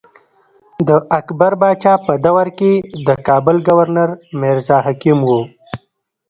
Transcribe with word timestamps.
د 0.87 0.89
اکبر 1.19 1.51
باچا 1.61 1.93
په 2.05 2.13
دور 2.25 2.47
کښې 2.57 2.73
د 3.07 3.09
کابل 3.27 3.57
ګورنر 3.67 4.09
مرزا 4.39 4.77
حکيم 4.85 5.19
وو۔ 5.27 5.41